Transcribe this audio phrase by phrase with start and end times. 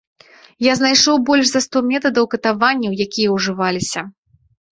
[0.67, 4.01] Я знайшоў больш за сто метадаў катаванняў, якія ўжываліся.